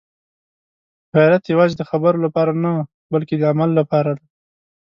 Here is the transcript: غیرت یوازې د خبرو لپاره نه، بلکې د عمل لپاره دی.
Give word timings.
غیرت 1.15 1.43
یوازې 1.53 1.75
د 1.77 1.83
خبرو 1.89 2.23
لپاره 2.25 2.51
نه، 2.63 2.73
بلکې 3.13 3.35
د 3.37 3.43
عمل 3.51 3.69
لپاره 3.79 4.11
دی. 4.17 4.25